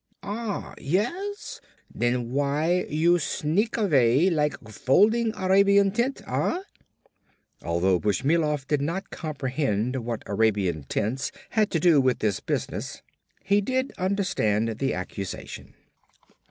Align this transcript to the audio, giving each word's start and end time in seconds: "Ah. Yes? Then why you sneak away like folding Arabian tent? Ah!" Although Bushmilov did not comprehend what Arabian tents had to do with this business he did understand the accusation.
"Ah. 0.23 0.73
Yes? 0.79 1.61
Then 1.93 2.31
why 2.31 2.87
you 2.89 3.19
sneak 3.19 3.77
away 3.77 4.31
like 4.31 4.57
folding 4.67 5.31
Arabian 5.35 5.91
tent? 5.91 6.23
Ah!" 6.25 6.61
Although 7.61 7.99
Bushmilov 7.99 8.65
did 8.67 8.81
not 8.81 9.11
comprehend 9.11 9.97
what 9.97 10.23
Arabian 10.25 10.85
tents 10.85 11.31
had 11.51 11.69
to 11.69 11.79
do 11.79 12.01
with 12.01 12.17
this 12.17 12.39
business 12.39 13.03
he 13.43 13.61
did 13.61 13.93
understand 13.99 14.79
the 14.79 14.95
accusation. 14.95 15.75